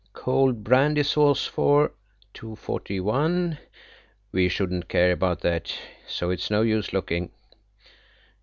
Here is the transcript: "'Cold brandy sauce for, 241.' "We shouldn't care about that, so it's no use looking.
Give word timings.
"'Cold 0.13 0.63
brandy 0.63 1.03
sauce 1.03 1.45
for, 1.45 1.91
241.' 2.33 3.59
"We 4.31 4.49
shouldn't 4.49 4.87
care 4.89 5.11
about 5.11 5.41
that, 5.41 5.77
so 6.07 6.31
it's 6.31 6.49
no 6.49 6.63
use 6.63 6.91
looking. 6.91 7.29